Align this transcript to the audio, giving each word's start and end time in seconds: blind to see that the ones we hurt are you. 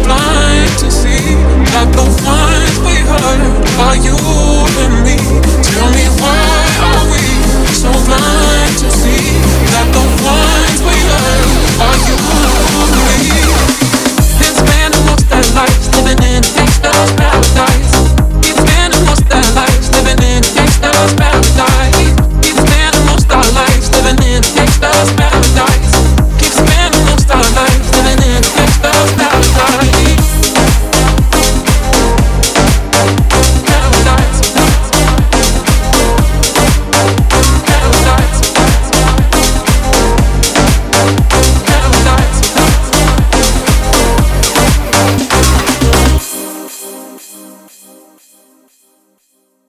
blind 0.00 0.70
to 0.78 0.90
see 0.90 1.34
that 1.72 1.88
the 1.92 2.04
ones 2.24 2.76
we 2.84 2.96
hurt 3.08 3.40
are 3.80 3.96
you. 3.96 4.25